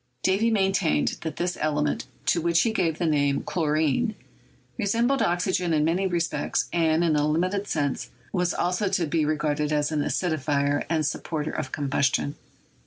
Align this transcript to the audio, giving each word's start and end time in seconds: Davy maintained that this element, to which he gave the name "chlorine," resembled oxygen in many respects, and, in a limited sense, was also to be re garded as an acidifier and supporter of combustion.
Davy 0.23 0.49
maintained 0.49 1.17
that 1.21 1.35
this 1.35 1.55
element, 1.61 2.07
to 2.25 2.41
which 2.41 2.61
he 2.63 2.73
gave 2.73 2.97
the 2.97 3.05
name 3.05 3.43
"chlorine," 3.43 4.15
resembled 4.75 5.21
oxygen 5.21 5.73
in 5.73 5.85
many 5.85 6.07
respects, 6.07 6.67
and, 6.73 7.03
in 7.03 7.15
a 7.15 7.27
limited 7.27 7.67
sense, 7.67 8.09
was 8.33 8.51
also 8.51 8.89
to 8.89 9.05
be 9.05 9.25
re 9.25 9.35
garded 9.35 9.71
as 9.71 9.91
an 9.91 10.01
acidifier 10.01 10.85
and 10.89 11.05
supporter 11.05 11.51
of 11.51 11.71
combustion. 11.71 12.33